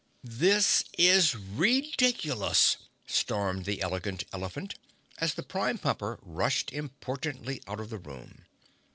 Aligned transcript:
"This 0.23 0.83
is 0.97 1.35
ridiculous!" 1.35 2.77
stormed 3.05 3.65
the 3.65 3.83
Elegant 3.83 4.23
Elephant, 4.33 4.73
as 5.19 5.35
the 5.35 5.43
Prime 5.43 5.77
Pumper 5.77 6.17
rushed 6.23 6.73
importantly 6.73 7.61
out 7.67 7.79
of 7.79 7.91
the 7.91 7.99
room. 7.99 8.45